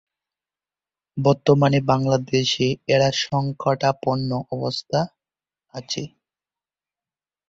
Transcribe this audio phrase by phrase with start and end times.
[1.17, 5.09] বর্তমানে বাংলাদেশে এরা সংকটাপন্ন অবস্থায়
[5.73, 6.03] আছে।